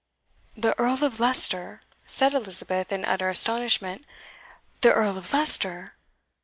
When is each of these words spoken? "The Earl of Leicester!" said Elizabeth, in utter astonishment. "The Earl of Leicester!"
"The 0.57 0.75
Earl 0.79 1.03
of 1.03 1.19
Leicester!" 1.19 1.79
said 2.07 2.33
Elizabeth, 2.33 2.91
in 2.91 3.05
utter 3.05 3.29
astonishment. 3.29 4.03
"The 4.81 4.91
Earl 4.91 5.15
of 5.15 5.31
Leicester!" 5.31 5.93